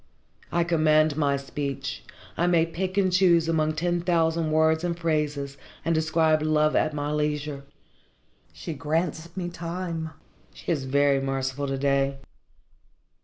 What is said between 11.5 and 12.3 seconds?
to day.